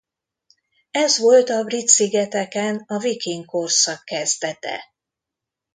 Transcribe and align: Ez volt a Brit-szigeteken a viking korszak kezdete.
Ez 0.91 1.17
volt 1.19 1.49
a 1.49 1.63
Brit-szigeteken 1.63 2.83
a 2.87 2.97
viking 2.99 3.45
korszak 3.45 4.03
kezdete. 4.03 4.83